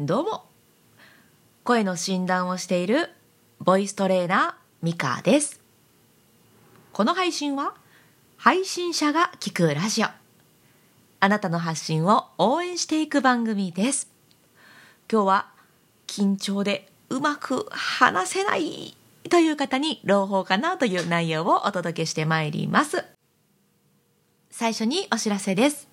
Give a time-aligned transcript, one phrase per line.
[0.00, 0.44] どうも。
[1.64, 3.10] 声の診断をしている
[3.58, 5.60] ボイストレーナーミカです。
[6.92, 7.74] この配信は
[8.36, 10.06] 配信者が聞くラジオ。
[11.18, 14.08] あなたの発信を応援していく番組です。
[15.10, 15.48] 今日は
[16.06, 18.96] 緊張でうまく話せない
[19.28, 23.04] という方に朗報かなという内容をお届けしてまいります。
[24.52, 25.88] 最初にお知らせです。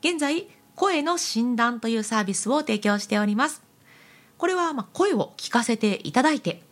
[0.00, 0.48] 現在
[0.80, 3.60] 声の診断というサービスを提供しております。
[4.38, 6.62] これはま声を聞かせていただいて、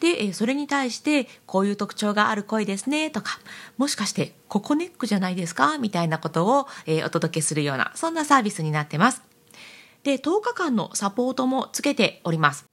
[0.00, 3.38] で、それに対して、こういう特徴がある声ですね、とか、
[3.78, 9.22] もしかして、ここネックじゃないですかみたいなことを、えお届けするような、そんなサービスになってます。
[10.02, 12.64] で、10日間のサポートもつけております。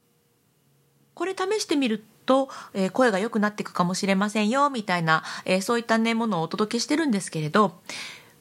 [1.14, 7.80] これ試してみると、え、声が良くなっていくかもしれませんよ、みたいな、え、そういったね、ものをお届けしてるんですけれど、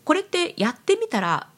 [0.07, 1.49] これってやってみたら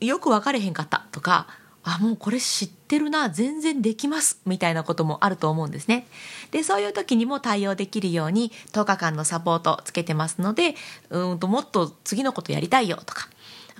[0.00, 1.46] よく分かれへんかったとか
[1.82, 6.06] あもうこれ知ってるな全然できますみたいなこともあると思うんですね。
[6.50, 10.74] でそういう時にも対応できるように10日間のサポートつけてますので
[11.08, 13.28] うんともっと次のことやりたいよとか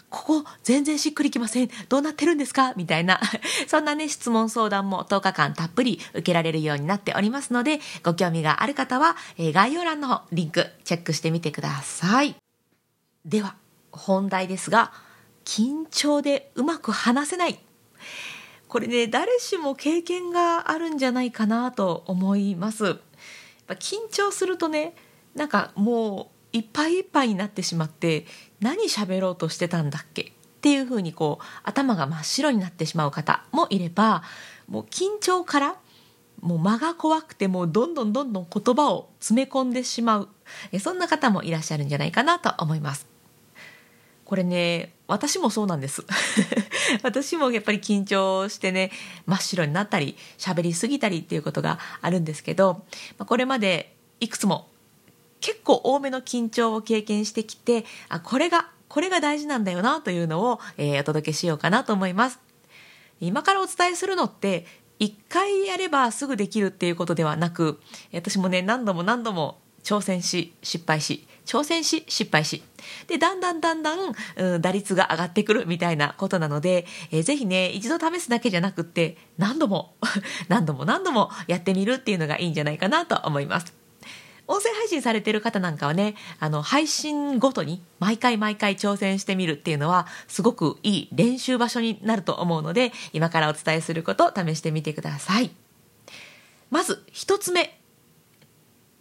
[0.09, 3.21] ここ全然しっくりきませんどうなってるんですかみたいな
[3.69, 12.35] そんなね質問相談も10日間たっぷり受けられるようになっておりますのでご興味がある方は、え概要欄のリンクチェックしてみてください。
[13.25, 13.55] では
[13.93, 14.93] 本題ですが
[15.45, 17.59] 緊張でうまく話せない。
[18.69, 22.99] これね誰しも経験があるんじゃないかなと思います。
[23.69, 24.95] 緊張するとね
[25.35, 28.27] なんかもういっぱいいっぱいになってしまって
[28.61, 30.23] 何喋ろうとしてたんだっけ？
[30.23, 30.27] っ
[30.61, 34.23] ていうふうにこう頭が真っ白になってしまう方もいれば
[34.69, 35.77] もう緊張から
[36.41, 40.29] もう間が怖くてもうどんどんどんどん言葉を詰め込んでしまう。
[40.79, 43.10] そんな方もいらっしゃるんじゃないかなと思います。
[44.31, 46.05] これね私もそうなんです。
[47.03, 48.93] 私もやっぱり緊張してね
[49.27, 52.85] 真っ白になったり喋りすぎたりっていうことがあるんですけど
[53.19, 54.69] これまでいくつも
[55.41, 62.39] 結構多めの緊張を経験してきてあこれがこれが大事なんだよなというのを、えー、お届けしようかなと思います。
[63.21, 64.65] 今からお伝えするのって
[65.01, 67.81] 一回やればすぐできるっていうことではなく
[68.15, 72.63] 私もね何度も何度も挑戦し失敗し挑戦し失敗し
[73.07, 79.95] でだんだんだんだん、うん、打率が上がってくるみたいなことなので、えー、ぜひね一度試すだけじゃなくって何度も
[80.49, 83.81] 何度も何度もやってみるっていうのがいいんじゃないかなと思います。
[84.51, 95.53] 音声配信されてる方なんかはね、あの、配信ごとに毎回毎回挑戦してみるっていうのは、すごくいい練習場所になると思うので、今からお伝えすることを試してみてください。
[96.69, 97.80] まず、一つ目。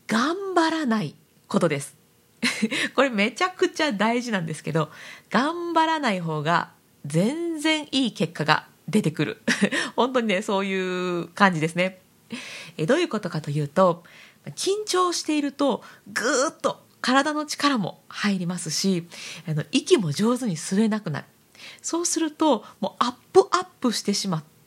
[0.09, 1.15] 頑張らない
[1.47, 1.95] ことです。
[2.95, 4.89] これめちゃくちゃ大事なんですけど
[5.29, 6.71] 頑張らない方が
[7.05, 9.41] 全然いい結果が出てくる。
[9.95, 12.01] 本当にねそういう感じですね。
[12.77, 14.03] えどういうことかというと
[14.55, 19.07] 緊張しているとぐーっと体の力も入りますし
[19.47, 21.25] あの息も上手に吸えなくなる。
[21.81, 24.58] そうするともうアップアップしてしまって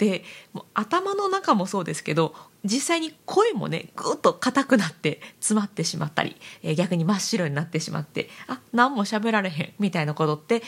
[0.53, 10.63] もう頭の中もそうですけど実際に声もねぐっと硬くなって詰まってしまったり、えー、逆に真っ白になってしまってあ何も喋られへんみたいなことって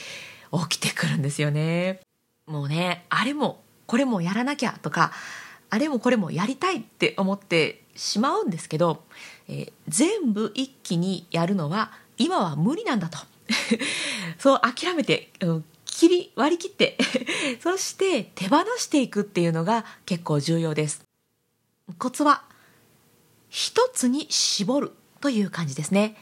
[0.69, 2.01] 起きてくるんですよね。
[2.47, 5.13] もうねあれもこれもやらなきゃとか
[5.71, 9.03] あれもこれもやりたいって思ってしまうんですけど、
[9.49, 13.19] えー、全部一気にやるのは今は無理なんだと
[14.39, 15.65] そう諦めて、うん、
[15.95, 16.99] 切り割り切って
[17.63, 21.05] そして手放していくっていうのが結構重要です。
[21.99, 22.43] コツは
[23.49, 26.17] 一つに絞るという感じですね。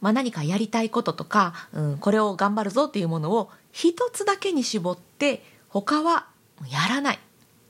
[0.00, 6.26] まあ、何かやりたいこととか、うん、これを頑張るぞっていうものを一つだけに絞って他は
[6.68, 7.20] やらない。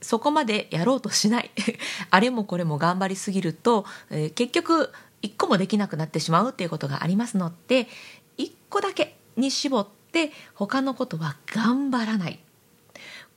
[0.01, 1.51] そこまでやろうとしない。
[2.09, 4.91] あれもこれも頑張りすぎると、えー、結局
[5.21, 7.87] 一個もできなくなってしまうっていうことがありますので
[8.35, 12.39] 一個だけに絞って他のことは頑張らない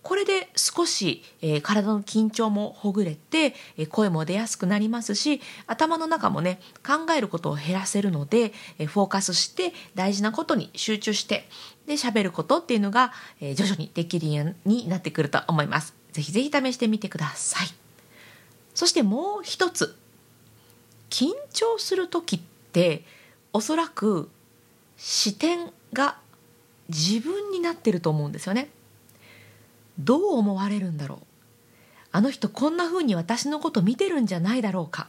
[0.03, 11.49] これで少し、えー、体の緊張もほぐれて、えー、声も出やすくなりますし頭の中もね考えることを減らせるので、えー、フォーカスして大事なことに集中して
[11.87, 15.95] で喋ることっていうのが、え徐々にできるようになってくると思います。
[16.13, 17.69] ぜひぜひ試してみてください。
[18.75, 19.97] そしてもう一つ
[21.09, 22.41] 緊張する時っ
[22.73, 23.05] て
[23.55, 24.29] おそらく
[24.99, 26.19] 視点が
[26.89, 28.71] 自分になってると思うんですよね。
[29.99, 31.19] どう思われるんだろう。
[32.13, 35.09] あの人こんな風に私のこと見てるんじゃないだろうか。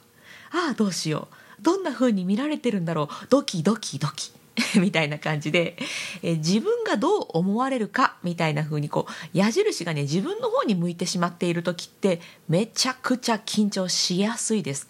[0.52, 1.62] ああどうしよう。
[1.62, 3.08] どんな風に見られてるんだろう。
[3.30, 4.32] ドキドキドキ。
[4.80, 5.78] みたいな感じで、
[6.22, 8.18] え自分がどう思われるか。
[8.24, 14.90] みたいな風にこう矢印がね自分の方に向いてしまっている時ってめちゃくちゃ緊張しやすいです。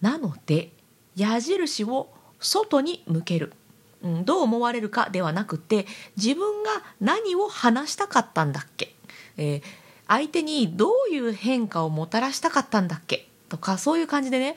[0.00, 0.72] なので
[1.14, 2.08] 矢印を
[2.38, 3.52] 外に向ける、
[4.02, 5.86] うん、どう思われるかではなくて
[6.16, 6.70] 自分が
[7.00, 8.94] 何を話したかったんだっけ、
[9.36, 9.62] えー、
[10.08, 13.28] 相手にどういう変化をもたらしたかったんだっけ？
[13.48, 14.56] とかそういう感じでね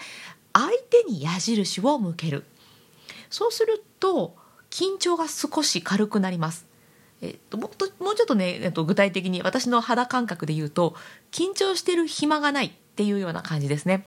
[0.53, 2.45] 相手に矢印を向ける。
[3.29, 4.35] そうすると
[4.69, 6.65] 緊張が少し軽くなります。
[7.21, 10.95] えっと、もっともうちょっとね、えっと、具体的に私の肌感覚で言うと
[11.31, 14.03] 緊張してる暇がないっていうような感じですね。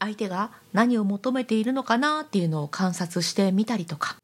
[0.00, 4.16] 相手が何を求めているのかなっていうのを観察してみたりとか。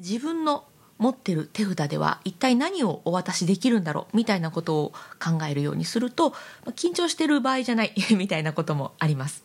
[0.00, 0.64] 自分の
[0.98, 4.92] 持ってる手札では一体何をお渡しできるんだろうみたいなことを
[5.22, 6.34] 考えるようにすると
[6.76, 9.44] 緊張してる場合じゃない みたいなこともあります。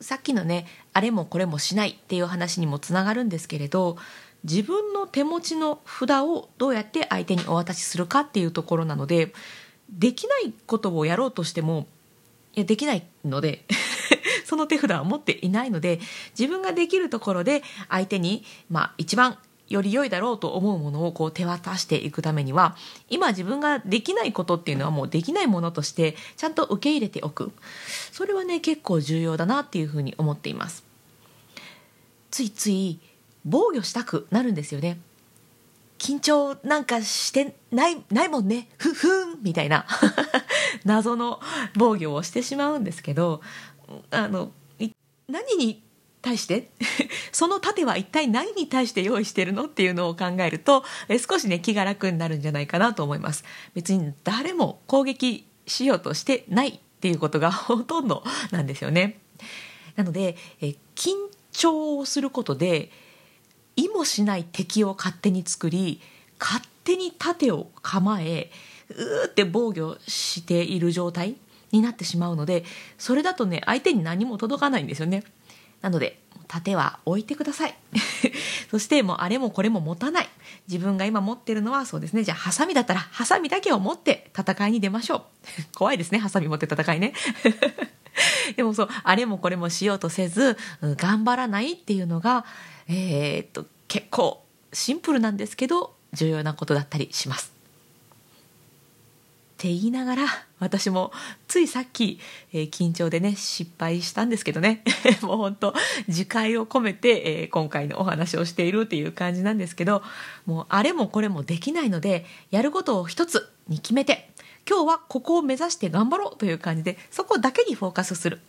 [0.00, 3.96] さっきのねあれもこれもしないっていう話にもつながるんですけれど
[4.44, 9.32] 自分の手持ちの札をどうやって相手にお渡しするかっていうところなので
[9.88, 11.86] できないことをやろうとしても
[12.54, 13.64] いやできないので
[14.44, 15.98] その手札は持っていないので
[16.38, 22.76] 自分ができるところで相手に、まあ、一番より良いだろうと思うものをこう手渡していくためには
[23.08, 27.52] 今自分ができないことっていうのはもうできないものとしてちゃんと受け入れておく。
[28.12, 30.84] それはね結構重要だなっていうふうに思っています。
[32.30, 33.00] ついつい
[33.44, 34.98] 防御したくなるんですよね。
[35.98, 38.68] 緊張なんかしてないないもんね。
[38.78, 39.86] ふふんみたいな。
[40.84, 41.40] 謎の
[41.76, 43.40] 防御をしてしまうんですけど
[44.10, 44.52] あの
[45.28, 45.82] 何に
[46.22, 46.70] 対して？
[47.32, 49.66] その盾は一体何に対して用意してるの？
[49.66, 53.44] っていうのを考えるとえ少しね気が楽になるんじゃないかなと思います。
[53.74, 59.18] 別に誰も攻撃しようとしてないっていうことがほとんどなんですよね。
[59.96, 61.14] なのでえ緊
[61.52, 62.90] 張をすることで
[63.76, 66.00] 意もしない敵を勝手に作り
[66.38, 68.50] 勝手に盾を構え
[68.88, 71.36] うーって防御している状態
[71.72, 72.64] になってしまうので
[72.98, 75.24] それだとね相手に何も届かないんですよね。
[75.86, 76.18] なので
[76.48, 77.74] 盾は置いてください。
[78.72, 80.28] そしてもうあれもこれも持たない。
[80.66, 82.24] 自分が今持ってるのはそうですね。
[82.24, 85.22] じゃあハサミだったらハサミだけを持って戦いに出ましょう。
[85.78, 86.18] 怖いですね。
[86.18, 87.12] ハサミ持って戦いね。
[88.56, 92.44] でもそうあれもこれもしようとせず、頑張らないっていうのが
[92.88, 97.55] えー、っと結構シンプルなんですけど重要なことだったりします。
[99.56, 100.26] って言いながら
[100.58, 101.12] 私も
[101.48, 102.20] ついさっき、
[102.52, 104.84] えー、緊張でね失敗したんですけどね。
[105.22, 105.72] もうほんと
[106.08, 110.02] 自戒を込めて、えー、今回のお話をしているっていう感じなんですけど
[110.44, 114.30] もうあれもこれもできないのでやることを一つに決めて
[114.68, 118.40] 今日はここを目指して頑張ろうという感じでそこだけにフォーカスする。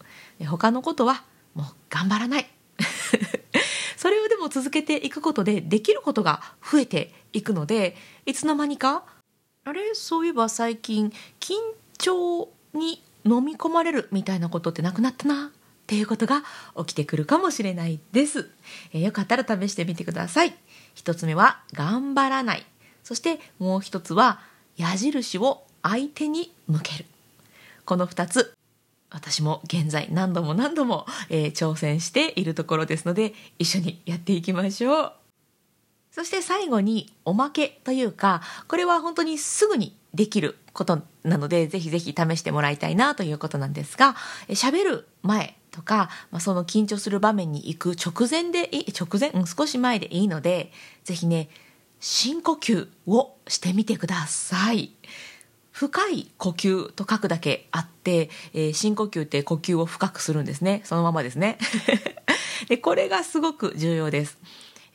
[0.46, 1.24] 他のことは
[1.56, 2.50] もう頑張らない。
[3.96, 7.96] それをでも続けていくことでできることが増えていくので
[8.26, 9.04] いつの間にか
[9.68, 9.94] あれ？
[9.96, 11.12] そういえば最近
[11.42, 11.56] 緊
[11.98, 15.50] 張に飲み込まれるみたいなことってなくなったなっ
[15.86, 16.44] ていうことが
[16.78, 18.50] 起きてくるかもしれないです、
[18.94, 20.56] えー、よかったら試してみてください。
[20.96, 22.66] 一つ目は頑張らない。
[23.04, 24.40] そしてもう一つは
[24.78, 27.06] 矢印を相手に向ける。
[27.84, 28.54] この2つ
[29.10, 35.27] 私も現在何度も何度も、えー、挑戦しているところですので一緒にやっていきましょう。
[36.18, 44.16] そして最後におまけというかこれは本当にすぐにできることなのでぜひぜひ試してもらいたいなということなんですが
[44.50, 50.72] 喋る前とか、まあ、その緊張する場面に行く直前でいい直前、うん、少し前でいいので
[51.04, 51.50] ぜひね
[52.00, 54.94] 深呼吸をしてみてください。
[55.72, 60.82] 深い呼吸と書くだけあって、えー、深呼吸って呼吸を深くするんですね。
[60.84, 61.60] そのままですね。
[62.68, 64.40] でこれがすごく重要です。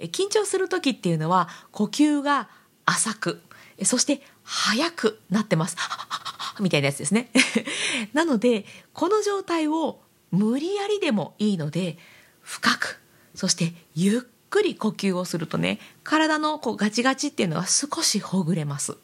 [0.09, 2.49] 緊張する時っていうのは呼吸が
[2.85, 3.43] 浅く
[3.85, 5.77] そして速くなってます。
[6.61, 7.31] みたいなやつですね。
[8.13, 11.99] なのでこの状態を無理やりでもいいので
[12.43, 13.01] 深く
[13.35, 18.97] そしてゆっくり呼吸をするとね体のこうガチガチっていうのは少しほぐれます。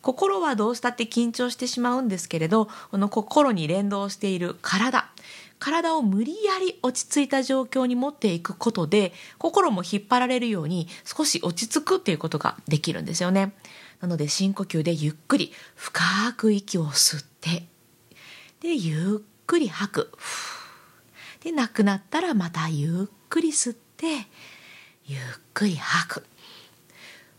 [0.00, 5.11] 心はどうしたって緊張してしまうんですけれどこの心に連動している体。
[5.62, 13.54] 体を無理やり落ち着いた状況に持っていくことで心も引っ張られるように少し落ち着くっていうことができるんですよね。
[14.00, 16.02] なので深呼吸でゆっくり深
[16.36, 17.68] く息を吸って
[18.58, 20.12] でゆっくり吐く。
[21.44, 24.06] でなくなったらまたゆっくり吸って
[25.06, 25.20] ゆっ
[25.54, 26.26] くり吐く。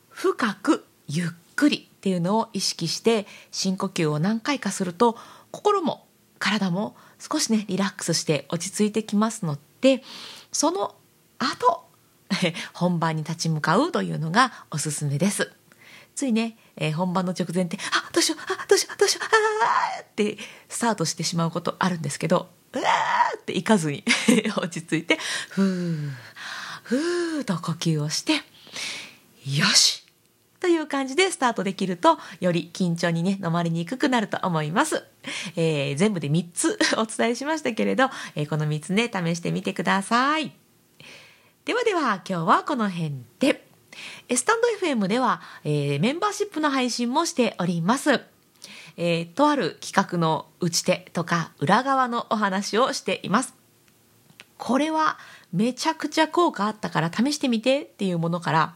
[0.08, 1.28] 深くゆっ
[1.58, 5.18] くりっていうのを意識して深呼吸を何回かすると
[5.52, 6.08] 心も
[6.44, 10.04] 体も少しねリラックスして落ち着いてきますので
[10.52, 10.94] その
[11.40, 11.86] 後
[12.74, 15.52] 本番に立ち向かうというのがおすすめです。
[16.16, 20.38] ついね、えー、本番の直前ってあどうしようあどうしようどうしようあーって
[20.70, 22.84] スタートしてしまうことあるんですけどうわ
[23.36, 24.04] っていかずに
[24.58, 25.18] 落ち着いて
[25.50, 26.12] ふー
[26.84, 28.44] ふーと呼吸をして
[29.46, 30.03] よし
[30.84, 35.04] いう感じでスタートできるとより緊張にね飲まれにくくなると思います、
[35.56, 40.54] えー、全部で3つ お伝えしましたけれど、えー、この3つね試してみてください。
[41.66, 43.66] ではでは今日はこの辺で。
[44.36, 48.22] スタンド FM では、えー、メンバーシップの配信もしております。
[48.98, 53.63] えー、とある企画の打ち手とか裏側のお話をしています。
[54.58, 55.18] これは
[55.52, 58.74] めちゃくちゃ効果あったから試してみてっていうものから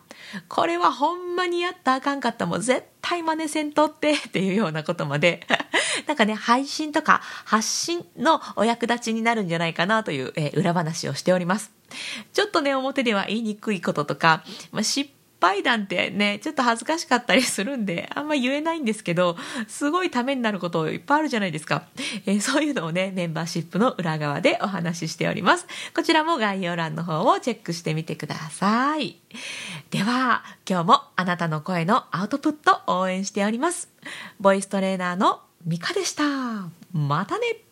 [0.48, 5.41] これはほんまにやったあかんかったもん絶対真似せんとってっていうようなことまで。
[6.05, 11.72] なんかね配信とか発信のお役立ちになるんじゃないかなという、えー、裏話をしております。
[12.34, 21.88] ちょっとね表では言いにくいこととか、まあ、失敗談ってねちょっと恥ずかしかったりするんであんま言えないんですけどすごいためになることいっぱいあるじゃないですか、
[22.25, 25.67] えー、そういうのをねメンバーシップの裏側でお話ししております。
[25.96, 29.17] こちらも概要欄の方をチェックしてみてください。
[29.91, 33.89] では今日もあなたの声のアウトプット応援しております。
[34.39, 36.24] ボイストレーナーのミカでした。
[36.94, 37.66] またね。